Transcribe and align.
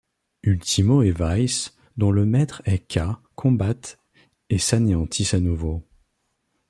Ultimo 0.43 1.03
et 1.03 1.11
Vice, 1.15 1.77
dont 1.95 2.09
le 2.09 2.25
maître 2.25 2.63
est 2.65 2.79
K 2.91 3.01
combattent 3.35 3.99
et 4.49 4.57
s'anéantissent 4.57 5.35
à 5.35 5.39
nouveau. 5.39 5.83